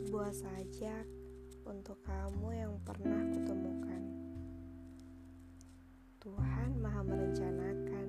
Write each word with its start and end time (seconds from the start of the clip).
Sebuah 0.00 0.32
sajak 0.32 1.04
untuk 1.68 2.00
kamu 2.08 2.56
yang 2.56 2.72
pernah 2.88 3.20
kutemukan. 3.36 4.00
Tuhan 6.24 6.80
Maha 6.80 7.04
Merencanakan, 7.04 8.08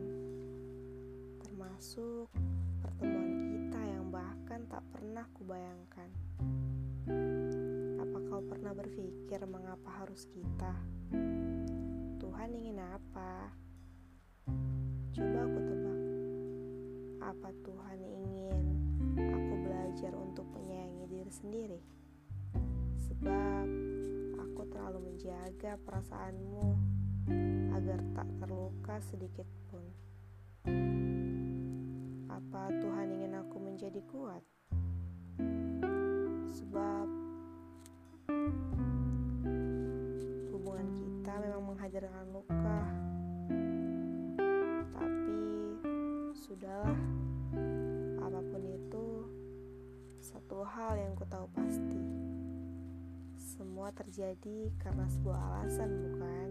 termasuk 1.43 2.31
pertemuan 2.79 3.31
kita 3.43 3.81
yang 3.83 4.07
bahkan 4.07 4.63
tak 4.71 4.87
pernah 4.87 5.27
kubayangkan. 5.35 6.07
Apa 7.99 8.17
kau 8.23 8.39
pernah 8.39 8.71
berpikir 8.71 9.43
mengapa 9.43 10.07
harus 10.07 10.31
kita? 10.31 10.71
Tuhan 12.23 12.55
ingin 12.55 12.79
apa? 12.79 13.51
Coba 15.11 15.39
aku 15.43 15.59
tebak. 15.59 16.01
Apa 17.35 17.49
Tuhan 17.67 17.99
ingin 17.99 18.63
aku 19.19 19.53
belajar 19.59 20.15
untuk 20.15 20.47
menyayangi 20.55 20.90
sendiri? 21.31 21.79
Sebab 23.07 23.67
aku 24.35 24.61
terlalu 24.67 25.15
menjaga 25.15 25.79
perasaanmu 25.87 26.75
agar 27.71 28.03
tak 28.11 28.27
terluka 28.43 28.95
sedikit 28.99 29.47
pun. 29.71 29.83
Apa 32.27 32.67
Tuhan 32.83 33.07
ingin 33.15 33.39
aku 33.39 33.57
menjadi 33.63 34.03
kuat? 34.11 34.43
Sebab 36.51 37.07
hubungan 40.51 40.87
kita 40.99 41.33
memang 41.39 41.63
menghadirkan 41.71 42.27
luka. 42.35 42.81
Terjadi 53.91 54.71
karena 54.81 55.05
sebuah 55.11 55.39
alasan, 55.51 55.91
bukan? 56.09 56.49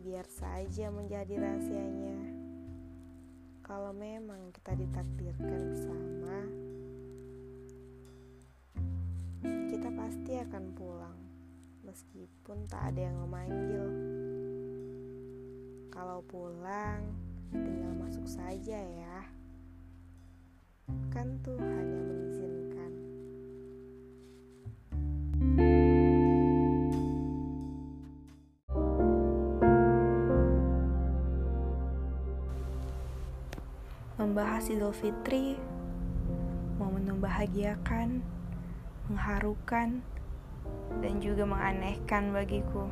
Biar 0.00 0.26
saja 0.26 0.88
menjadi 0.88 1.36
rahasianya. 1.36 2.20
Kalau 3.60 3.94
memang 3.94 4.50
kita 4.50 4.74
ditakdirkan 4.74 5.60
bersama, 5.70 6.38
kita 9.70 9.88
pasti 9.94 10.32
akan 10.42 10.64
pulang, 10.74 11.20
meskipun 11.86 12.66
tak 12.66 12.90
ada 12.90 13.06
yang 13.06 13.16
memanggil. 13.22 13.86
Kalau 15.94 16.24
pulang, 16.26 17.14
tinggal 17.54 17.94
masuk 18.00 18.26
saja 18.26 18.80
ya. 18.80 19.18
Kan 21.14 21.38
Tuhan 21.46 21.84
yang 21.86 22.06
mengizinkan. 22.10 22.39
Membahas 34.20 34.68
Idul 34.68 34.92
Fitri, 34.92 35.56
momen 36.76 37.08
membahagiakan, 37.08 38.20
mengharukan, 39.08 40.04
dan 41.00 41.14
juga 41.24 41.48
menganehkan 41.48 42.28
bagiku. 42.28 42.84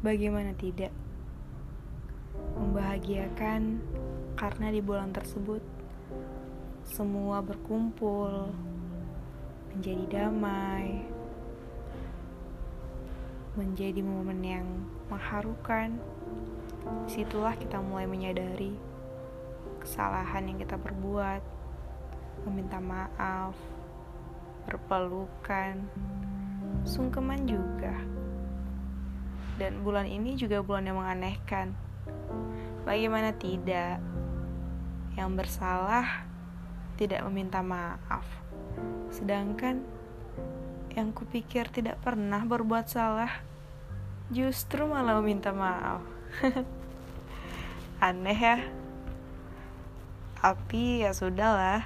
Bagaimana 0.00 0.56
tidak? 0.56 0.88
Membahagiakan 2.56 3.84
karena 4.32 4.66
di 4.72 4.80
bulan 4.80 5.12
tersebut 5.12 5.60
semua 6.88 7.44
berkumpul 7.44 8.56
menjadi 9.76 10.24
damai, 10.24 11.04
menjadi 13.60 14.00
momen 14.00 14.40
yang 14.40 14.64
mengharukan. 15.12 16.00
Di 17.04 17.20
situlah 17.20 17.52
kita 17.60 17.76
mulai 17.84 18.08
menyadari 18.08 18.88
kesalahan 19.80 20.46
yang 20.46 20.58
kita 20.60 20.76
perbuat, 20.76 21.42
meminta 22.46 22.78
maaf, 22.78 23.56
berpelukan, 24.68 25.80
sungkeman 26.84 27.48
juga. 27.48 27.96
Dan 29.60 29.84
bulan 29.84 30.08
ini 30.08 30.36
juga 30.40 30.64
bulan 30.64 30.88
yang 30.88 31.00
menganehkan. 31.00 31.76
Bagaimana 32.88 33.36
tidak? 33.36 34.00
Yang 35.16 35.30
bersalah 35.36 36.24
tidak 36.96 37.20
meminta 37.28 37.60
maaf. 37.60 38.24
Sedangkan 39.12 39.84
yang 40.96 41.12
kupikir 41.12 41.68
tidak 41.68 42.00
pernah 42.02 42.42
berbuat 42.42 42.88
salah 42.88 43.30
justru 44.32 44.86
malah 44.86 45.18
meminta 45.20 45.52
maaf. 45.52 46.00
Aneh 48.06 48.38
ya. 48.38 48.79
Tapi 50.40 51.04
ya 51.04 51.12
sudahlah. 51.12 51.84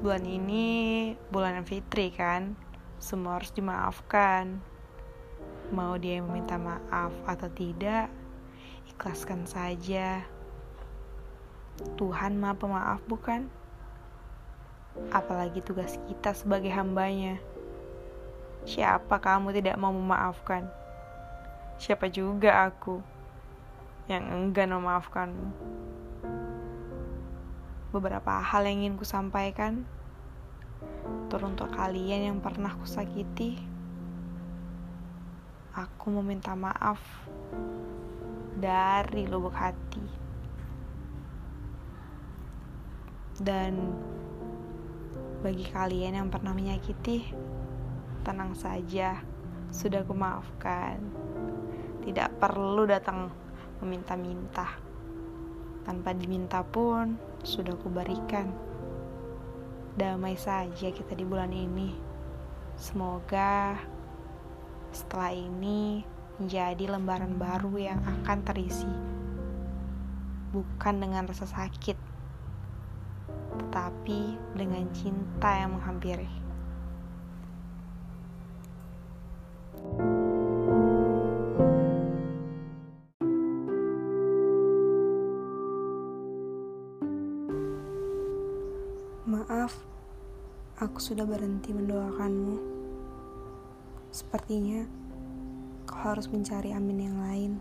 Bulan 0.00 0.24
ini 0.24 1.12
bulan 1.28 1.60
fitri 1.68 2.08
kan. 2.08 2.56
Semua 2.96 3.36
harus 3.36 3.52
dimaafkan. 3.52 4.56
Mau 5.68 6.00
dia 6.00 6.16
yang 6.16 6.32
meminta 6.32 6.56
maaf 6.56 7.12
atau 7.28 7.52
tidak, 7.52 8.08
ikhlaskan 8.88 9.44
saja. 9.44 10.24
Tuhan 12.00 12.40
maha 12.40 12.56
pemaaf 12.56 13.04
bukan? 13.04 13.52
Apalagi 15.12 15.60
tugas 15.60 16.00
kita 16.08 16.32
sebagai 16.32 16.72
hambanya. 16.72 17.36
Siapa 18.64 19.20
kamu 19.20 19.52
tidak 19.52 19.76
mau 19.76 19.92
memaafkan? 19.92 20.72
Siapa 21.76 22.08
juga 22.08 22.64
aku 22.64 23.04
yang 24.08 24.24
enggan 24.32 24.72
memaafkanmu? 24.72 25.76
Beberapa 27.96 28.44
hal 28.44 28.68
yang 28.68 28.84
ingin 28.84 29.00
kusampaikan 29.00 29.88
teruntuk 31.32 31.72
kalian 31.72 32.28
yang 32.28 32.38
pernah 32.44 32.76
kusakiti. 32.76 33.56
Aku 35.72 36.12
meminta 36.20 36.52
maaf 36.52 37.00
dari 38.60 39.24
lubuk 39.24 39.56
hati. 39.56 40.04
Dan 43.40 43.96
bagi 45.40 45.64
kalian 45.64 46.20
yang 46.20 46.28
pernah 46.28 46.52
menyakiti, 46.52 47.32
tenang 48.28 48.52
saja, 48.52 49.24
sudah 49.72 50.04
kumaafkan. 50.04 51.00
Tidak 52.04 52.28
perlu 52.36 52.84
datang 52.84 53.32
meminta-minta. 53.80 54.84
Tanpa 55.86 56.10
diminta 56.18 56.66
pun, 56.66 57.14
sudah 57.46 57.78
kuberikan. 57.78 58.50
Damai 59.94 60.34
saja 60.34 60.90
kita 60.90 61.14
di 61.14 61.22
bulan 61.22 61.54
ini. 61.54 61.94
Semoga 62.74 63.78
setelah 64.90 65.30
ini 65.30 66.02
menjadi 66.42 66.90
lembaran 66.90 67.38
baru 67.38 67.70
yang 67.78 68.02
akan 68.02 68.38
terisi. 68.42 68.90
Bukan 70.50 70.98
dengan 70.98 71.30
rasa 71.30 71.46
sakit, 71.46 71.94
tetapi 73.56 74.34
dengan 74.58 74.90
cinta 74.90 75.54
yang 75.54 75.78
menghampiri. 75.78 76.45
Aku 90.96 91.12
sudah 91.12 91.28
berhenti 91.28 91.76
mendoakanmu. 91.76 92.56
Sepertinya 94.08 94.88
kau 95.84 96.00
harus 96.08 96.24
mencari 96.32 96.72
amin 96.72 97.12
yang 97.12 97.18
lain, 97.20 97.52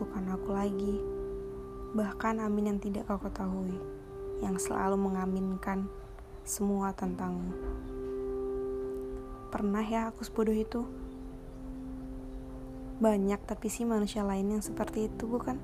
bukan 0.00 0.24
aku 0.32 0.56
lagi. 0.56 0.96
Bahkan 1.92 2.40
amin 2.40 2.72
yang 2.72 2.78
tidak 2.80 3.12
kau 3.12 3.20
ketahui, 3.20 3.76
yang 4.40 4.56
selalu 4.56 4.96
mengaminkan 4.96 5.84
semua 6.48 6.96
tentangmu. 6.96 7.52
Pernah 9.52 9.84
ya 9.84 10.08
aku 10.08 10.24
sebodoh 10.24 10.56
itu? 10.56 10.88
Banyak 13.04 13.44
tapi 13.44 13.68
sih 13.68 13.84
manusia 13.84 14.24
lain 14.24 14.48
yang 14.48 14.64
seperti 14.64 15.12
itu, 15.12 15.28
bukan? 15.28 15.60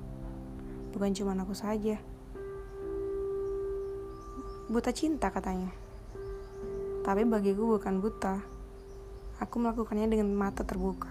Bukan 0.93 1.09
cuma 1.09 1.33
aku 1.33 1.57
saja. 1.57 1.97
Buta 4.69 4.93
cinta 4.93 5.33
katanya. 5.33 5.78
Tapi 7.09 7.25
bagiku 7.25 7.73
bukan 7.73 8.05
buta. 8.05 8.37
Aku 9.41 9.57
melakukannya 9.57 10.13
dengan 10.13 10.29
mata 10.29 10.61
terbuka. 10.61 11.09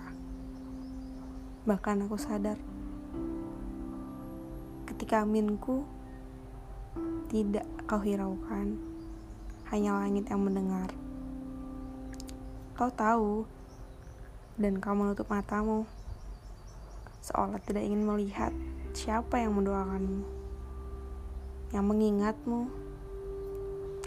Bahkan 1.66 2.06
aku 2.06 2.14
sadar 2.14 2.54
ketika 4.86 5.26
aminku 5.26 5.82
tidak 7.26 7.66
kau 7.90 7.98
hiraukan, 7.98 8.78
hanya 9.74 9.98
langit 9.98 10.30
yang 10.30 10.38
mendengar. 10.38 10.86
Kau 12.78 12.94
tahu, 12.94 13.42
dan 14.54 14.78
kau 14.78 14.94
menutup 14.94 15.26
matamu, 15.26 15.82
seolah 17.26 17.58
tidak 17.66 17.82
ingin 17.82 18.06
melihat 18.06 18.54
siapa 18.94 19.42
yang 19.42 19.50
mendoakanmu, 19.50 20.22
yang 21.74 21.82
mengingatmu. 21.90 22.70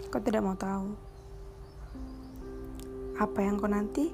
Kau 0.08 0.20
tidak 0.24 0.40
mau 0.40 0.56
tahu 0.56 1.11
apa 3.22 3.38
yang 3.38 3.54
kau 3.54 3.70
nanti. 3.70 4.10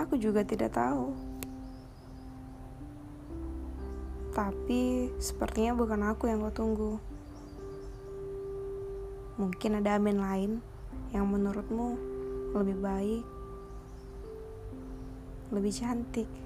Aku 0.00 0.16
juga 0.16 0.40
tidak 0.48 0.72
tahu. 0.72 1.12
Tapi 4.32 5.12
sepertinya 5.20 5.76
bukan 5.76 6.00
aku 6.08 6.32
yang 6.32 6.40
kau 6.48 6.56
tunggu. 6.56 6.92
Mungkin 9.36 9.84
ada 9.84 10.00
amin 10.00 10.16
lain 10.16 10.52
yang 11.12 11.28
menurutmu 11.28 12.00
lebih 12.56 12.76
baik, 12.80 13.24
lebih 15.52 15.72
cantik. 15.76 16.45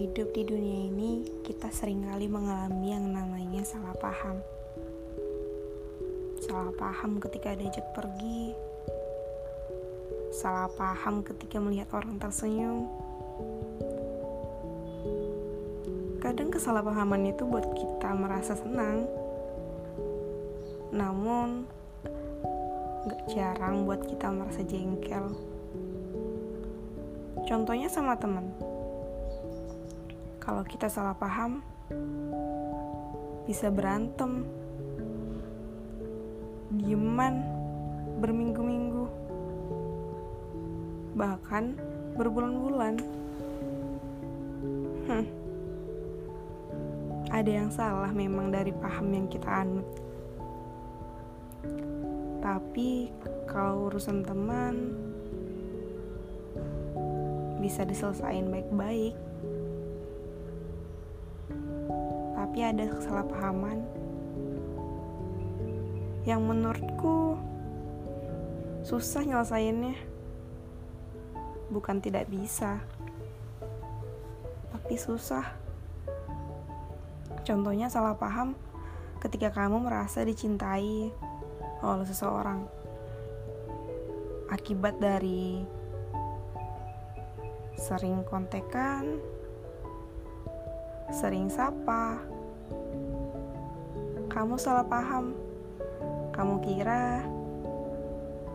Hidup 0.00 0.32
di 0.32 0.48
dunia 0.48 0.88
ini, 0.88 1.28
kita 1.44 1.68
sering 1.68 2.08
kali 2.08 2.24
mengalami 2.24 2.88
yang 2.88 3.12
namanya 3.12 3.60
salah 3.68 3.92
paham. 4.00 4.40
Salah 6.40 6.72
paham 6.72 7.20
ketika 7.20 7.52
diajak 7.52 7.84
pergi. 7.92 8.56
Salah 10.32 10.72
paham 10.72 11.20
ketika 11.20 11.60
melihat 11.60 11.92
orang 11.92 12.16
tersenyum. 12.16 12.88
Kadang 16.24 16.48
kesalahpahaman 16.48 17.36
itu 17.36 17.44
buat 17.44 17.68
kita 17.68 18.16
merasa 18.16 18.56
senang. 18.56 19.04
Namun, 20.96 21.68
gak 23.04 23.22
jarang 23.36 23.84
buat 23.84 24.00
kita 24.08 24.32
merasa 24.32 24.64
jengkel. 24.64 25.28
Contohnya 27.44 27.92
sama 27.92 28.16
teman 28.16 28.48
kalau 30.40 30.64
kita 30.64 30.88
salah 30.88 31.12
paham, 31.12 31.60
bisa 33.44 33.68
berantem, 33.68 34.48
dieman, 36.72 37.44
berminggu-minggu, 38.18 39.04
bahkan 41.14 41.76
berbulan-bulan. 42.16 42.96
Ada 47.30 47.50
yang 47.62 47.70
salah 47.70 48.10
memang 48.10 48.50
dari 48.50 48.74
paham 48.74 49.14
yang 49.14 49.30
kita 49.30 49.62
anut. 49.62 49.86
Tapi 52.42 53.12
kalau 53.46 53.86
urusan 53.86 54.26
teman 54.26 54.96
bisa 57.62 57.86
diselesaikan 57.86 58.50
baik-baik. 58.50 59.29
Tapi 62.50 62.66
ada 62.66 62.82
kesalahpahaman 62.82 63.78
yang 66.26 66.42
menurutku 66.42 67.38
susah 68.82 69.22
nyelesainnya. 69.22 69.94
Bukan 71.70 72.02
tidak 72.02 72.26
bisa, 72.26 72.82
tapi 74.74 74.98
susah. 74.98 75.46
Contohnya 77.46 77.86
salah 77.86 78.18
paham 78.18 78.58
ketika 79.22 79.54
kamu 79.54 79.86
merasa 79.86 80.26
dicintai 80.26 81.14
oleh 81.86 82.06
seseorang 82.10 82.66
akibat 84.50 84.98
dari 84.98 85.62
sering 87.78 88.26
kontekan, 88.26 89.22
sering 91.14 91.46
sapa, 91.46 92.29
kamu 94.30 94.54
salah 94.56 94.86
paham. 94.86 95.34
Kamu 96.30 96.62
kira 96.64 97.26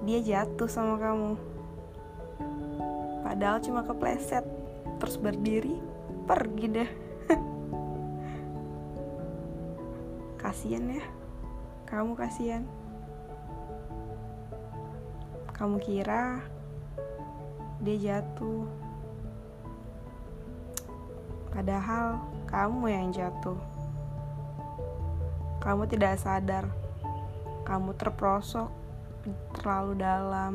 dia 0.07 0.19
jatuh 0.23 0.65
sama 0.65 0.97
kamu. 0.97 1.37
Padahal 3.21 3.61
cuma 3.61 3.83
kepleset, 3.83 4.41
terus 4.97 5.19
berdiri, 5.19 5.77
pergi 6.25 6.65
deh. 6.71 6.89
kasian 10.41 10.89
ya, 10.89 11.05
kamu 11.85 12.17
kasian. 12.17 12.63
Kamu 15.53 15.77
kira 15.83 16.41
dia 17.83 17.97
jatuh, 17.99 18.65
padahal 21.53 22.17
kamu 22.49 22.89
yang 22.89 23.07
jatuh. 23.13 23.74
Kamu 25.61 25.85
tidak 25.89 26.21
sadar, 26.21 26.69
kamu 27.65 27.97
terprosok 27.97 28.69
terlalu 29.57 29.93
dalam 29.97 30.53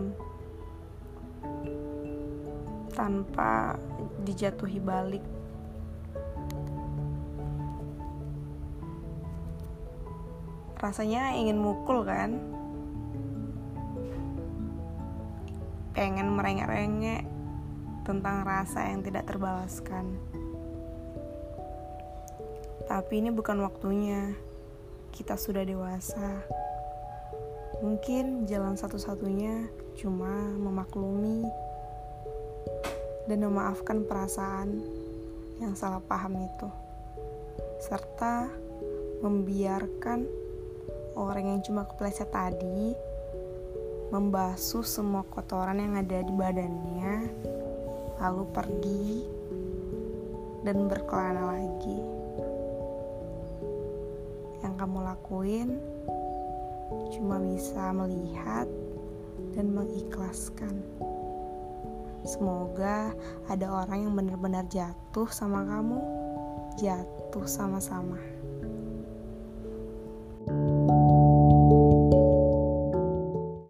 tanpa 2.95 3.75
dijatuhi 4.23 4.79
balik. 4.79 5.25
Rasanya 10.81 11.37
ingin 11.37 11.61
mukul 11.61 12.09
kan? 12.09 12.41
Pengen 15.93 16.33
merengek-rengek 16.33 17.29
tentang 18.07 18.49
rasa 18.49 18.89
yang 18.89 19.05
tidak 19.05 19.29
terbalaskan. 19.29 20.17
Tapi 22.89 23.13
ini 23.21 23.29
bukan 23.29 23.61
waktunya 23.61 24.33
kita 25.11 25.35
sudah 25.35 25.67
dewasa. 25.67 26.43
Mungkin 27.81 28.45
jalan 28.45 28.77
satu-satunya 28.77 29.69
cuma 29.97 30.31
memaklumi 30.57 31.45
dan 33.25 33.39
memaafkan 33.41 34.05
perasaan 34.05 34.81
yang 35.61 35.77
salah 35.77 36.01
paham 36.01 36.41
itu, 36.41 36.69
serta 37.85 38.49
membiarkan 39.21 40.25
orang 41.17 41.57
yang 41.57 41.61
cuma 41.61 41.85
kepleset 41.85 42.33
tadi 42.33 42.97
membasuh 44.11 44.83
semua 44.83 45.23
kotoran 45.29 45.79
yang 45.79 45.95
ada 46.01 46.25
di 46.25 46.33
badannya, 46.33 47.15
lalu 48.19 48.45
pergi 48.51 49.09
dan 50.65 50.85
berkelana 50.89 51.57
lagi 51.57 52.20
kamu 54.81 55.05
lakuin 55.05 55.77
cuma 57.13 57.37
bisa 57.37 57.93
melihat 57.93 58.65
dan 59.53 59.77
mengikhlaskan. 59.77 60.81
Semoga 62.25 63.13
ada 63.53 63.67
orang 63.69 64.09
yang 64.09 64.15
benar-benar 64.17 64.65
jatuh 64.73 65.29
sama 65.29 65.69
kamu, 65.69 66.01
jatuh 66.81 67.45
sama-sama. 67.45 68.17